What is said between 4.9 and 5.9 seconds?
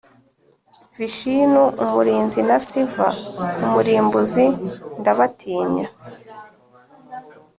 ndabatinya